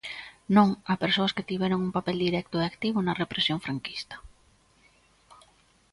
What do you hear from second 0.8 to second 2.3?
a persoas que tiveron un papel